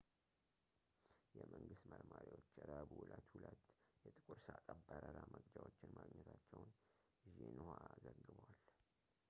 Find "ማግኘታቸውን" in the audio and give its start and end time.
5.99-6.71